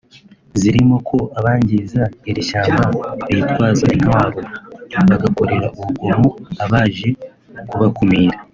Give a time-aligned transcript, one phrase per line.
[0.59, 2.83] zirimo ko abangiza iri shyamba
[3.35, 4.39] bitwaza intwaro
[5.09, 6.29] bagakorera urugomo
[6.63, 7.09] abaje
[7.69, 8.37] kubakumira